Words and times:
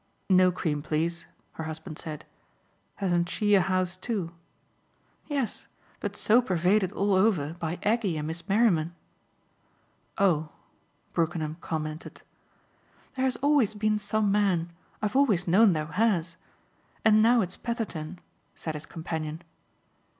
"No 0.31 0.51
cream, 0.51 0.81
please," 0.81 1.27
her 1.51 1.65
husband 1.65 1.99
said. 1.99 2.25
"Hasn't 2.95 3.29
she 3.29 3.53
a 3.53 3.61
house 3.61 3.95
too?" 3.95 4.31
"Yes, 5.27 5.67
but 5.99 6.15
so 6.15 6.41
pervaded 6.41 6.91
all 6.91 7.13
over 7.13 7.53
by 7.59 7.77
Aggie 7.83 8.17
and 8.17 8.25
Miss 8.25 8.49
Merriman." 8.49 8.95
"Oh!" 10.17 10.49
Brookenham 11.13 11.57
commented. 11.61 12.23
"There 13.13 13.25
has 13.25 13.35
always 13.43 13.75
been 13.75 13.99
some 13.99 14.31
man 14.31 14.71
I've 15.03 15.15
always 15.15 15.47
known 15.47 15.73
there 15.73 15.85
has. 15.85 16.35
And 17.05 17.21
now 17.21 17.41
it's 17.41 17.55
Petherton," 17.55 18.17
said 18.55 18.73
his 18.73 18.87
companion. 18.87 19.43